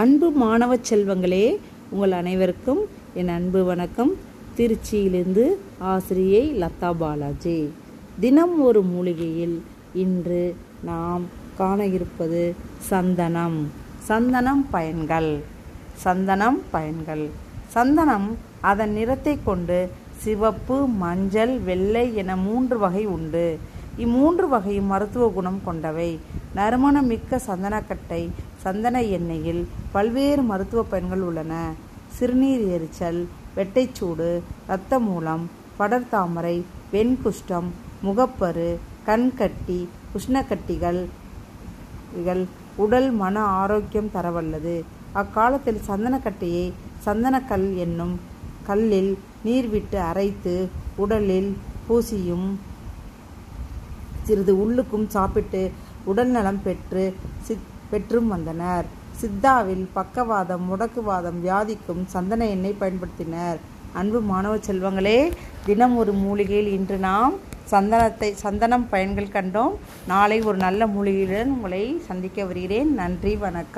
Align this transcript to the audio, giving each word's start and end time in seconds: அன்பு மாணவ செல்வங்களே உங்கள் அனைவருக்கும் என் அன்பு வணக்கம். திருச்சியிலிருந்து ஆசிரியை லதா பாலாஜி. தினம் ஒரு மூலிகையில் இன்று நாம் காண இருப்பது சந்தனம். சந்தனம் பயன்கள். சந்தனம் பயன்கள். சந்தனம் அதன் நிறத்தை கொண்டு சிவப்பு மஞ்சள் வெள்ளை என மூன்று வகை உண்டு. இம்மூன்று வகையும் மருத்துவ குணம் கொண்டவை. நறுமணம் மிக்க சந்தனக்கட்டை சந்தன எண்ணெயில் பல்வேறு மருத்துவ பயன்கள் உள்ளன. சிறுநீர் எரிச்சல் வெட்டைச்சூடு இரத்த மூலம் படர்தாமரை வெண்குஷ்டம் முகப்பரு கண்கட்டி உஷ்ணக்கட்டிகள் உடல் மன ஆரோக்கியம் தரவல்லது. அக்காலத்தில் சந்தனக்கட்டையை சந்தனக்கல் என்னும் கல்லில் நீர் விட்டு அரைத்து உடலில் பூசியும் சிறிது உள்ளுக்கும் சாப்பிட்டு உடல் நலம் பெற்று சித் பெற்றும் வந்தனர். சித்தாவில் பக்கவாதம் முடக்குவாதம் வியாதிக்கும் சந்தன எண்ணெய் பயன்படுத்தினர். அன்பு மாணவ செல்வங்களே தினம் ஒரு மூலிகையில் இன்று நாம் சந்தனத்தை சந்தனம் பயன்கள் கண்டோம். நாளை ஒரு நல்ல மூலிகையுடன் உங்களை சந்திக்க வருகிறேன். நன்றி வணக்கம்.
அன்பு 0.00 0.26
மாணவ 0.40 0.72
செல்வங்களே 0.88 1.46
உங்கள் 1.92 2.12
அனைவருக்கும் 2.18 2.80
என் 3.20 3.30
அன்பு 3.36 3.60
வணக்கம். 3.68 4.12
திருச்சியிலிருந்து 4.56 5.44
ஆசிரியை 5.92 6.42
லதா 6.62 6.90
பாலாஜி. 7.00 7.56
தினம் 8.22 8.54
ஒரு 8.66 8.80
மூலிகையில் 8.82 9.56
இன்று 10.02 10.42
நாம் 10.88 11.24
காண 11.58 11.86
இருப்பது 11.96 12.42
சந்தனம். 12.90 13.58
சந்தனம் 14.08 14.62
பயன்கள். 14.70 15.32
சந்தனம் 16.04 16.60
பயன்கள். 16.70 17.24
சந்தனம் 17.76 18.28
அதன் 18.60 18.94
நிறத்தை 18.98 19.36
கொண்டு 19.44 19.80
சிவப்பு 20.24 20.78
மஞ்சள் 21.04 21.56
வெள்ளை 21.70 22.06
என 22.22 22.36
மூன்று 22.46 22.78
வகை 22.78 23.04
உண்டு. 23.16 23.58
இம்மூன்று 24.04 24.48
வகையும் 24.54 24.92
மருத்துவ 24.92 25.28
குணம் 25.38 25.60
கொண்டவை. 25.64 26.10
நறுமணம் 26.54 27.06
மிக்க 27.06 27.40
சந்தனக்கட்டை 27.48 28.22
சந்தன 28.62 28.96
எண்ணெயில் 29.16 29.62
பல்வேறு 29.94 30.42
மருத்துவ 30.50 30.82
பயன்கள் 30.92 31.22
உள்ளன. 31.28 31.52
சிறுநீர் 32.16 32.64
எரிச்சல் 32.76 33.20
வெட்டைச்சூடு 33.56 34.28
இரத்த 34.66 34.92
மூலம் 35.08 35.44
படர்தாமரை 35.78 36.56
வெண்குஷ்டம் 36.92 37.68
முகப்பரு 38.06 38.70
கண்கட்டி 39.08 39.78
உஷ்ணக்கட்டிகள் 40.18 41.00
உடல் 42.84 43.10
மன 43.20 43.36
ஆரோக்கியம் 43.60 44.12
தரவல்லது. 44.14 44.76
அக்காலத்தில் 45.20 45.80
சந்தனக்கட்டையை 45.88 46.66
சந்தனக்கல் 47.06 47.66
என்னும் 47.84 48.14
கல்லில் 48.68 49.12
நீர் 49.46 49.68
விட்டு 49.68 49.98
அரைத்து 50.10 50.54
உடலில் 51.02 51.50
பூசியும் 51.86 52.48
சிறிது 54.26 54.54
உள்ளுக்கும் 54.62 55.06
சாப்பிட்டு 55.14 55.62
உடல் 56.10 56.32
நலம் 56.36 56.62
பெற்று 56.66 57.04
சித் 57.46 57.68
பெற்றும் 57.90 58.28
வந்தனர். 58.28 58.86
சித்தாவில் 59.20 59.88
பக்கவாதம் 59.92 60.66
முடக்குவாதம் 60.70 61.40
வியாதிக்கும் 61.46 62.02
சந்தன 62.06 62.46
எண்ணெய் 62.46 62.80
பயன்படுத்தினர். 62.80 63.58
அன்பு 63.92 64.20
மாணவ 64.20 64.56
செல்வங்களே 64.56 65.30
தினம் 65.66 65.96
ஒரு 65.96 66.12
மூலிகையில் 66.12 66.72
இன்று 66.78 66.96
நாம் 66.96 67.34
சந்தனத்தை 67.70 68.32
சந்தனம் 68.32 68.88
பயன்கள் 68.88 69.34
கண்டோம். 69.36 69.74
நாளை 70.06 70.40
ஒரு 70.42 70.56
நல்ல 70.56 70.86
மூலிகையுடன் 70.86 71.52
உங்களை 71.56 72.00
சந்திக்க 72.06 72.44
வருகிறேன். 72.44 72.94
நன்றி 72.94 73.36
வணக்கம். 73.36 73.68